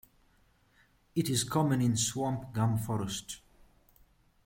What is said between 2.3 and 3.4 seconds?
gum forest.